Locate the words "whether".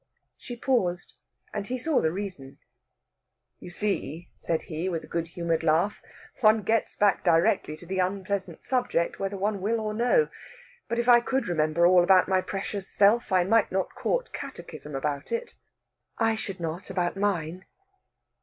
9.19-9.37